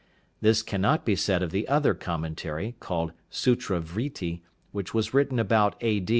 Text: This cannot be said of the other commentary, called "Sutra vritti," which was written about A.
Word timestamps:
This 0.41 0.63
cannot 0.63 1.05
be 1.05 1.15
said 1.15 1.43
of 1.43 1.51
the 1.51 1.67
other 1.67 1.93
commentary, 1.93 2.75
called 2.79 3.11
"Sutra 3.29 3.79
vritti," 3.79 4.41
which 4.71 4.95
was 4.95 5.13
written 5.13 5.37
about 5.37 5.75
A. 5.79 6.03